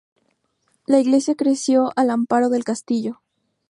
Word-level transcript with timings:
La 0.87 0.99
iglesia 0.99 1.35
creció 1.35 1.91
al 1.95 2.09
amparo 2.09 2.49
del 2.49 2.63
castillo. 2.63 3.21